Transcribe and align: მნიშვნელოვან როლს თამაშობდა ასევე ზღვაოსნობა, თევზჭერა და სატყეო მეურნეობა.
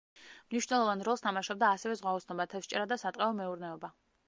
მნიშვნელოვან 0.53 1.03
როლს 1.07 1.23
თამაშობდა 1.25 1.69
ასევე 1.75 1.99
ზღვაოსნობა, 2.01 2.49
თევზჭერა 2.55 2.91
და 2.95 3.01
სატყეო 3.05 3.31
მეურნეობა. 3.45 3.97